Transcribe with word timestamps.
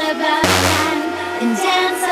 about 0.00 0.42
time 0.44 1.02
and 1.42 1.56
dance 1.56 2.11